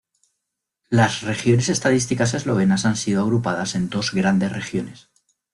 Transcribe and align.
Las 0.89 1.21
regiones 1.21 1.69
estadísticas 1.69 2.33
eslovenas 2.33 2.85
han 2.87 2.95
sido 2.95 3.21
agrupadas 3.21 3.75
en 3.75 3.87
dos 3.91 4.13
grandes 4.15 4.51
regiones 4.51 5.11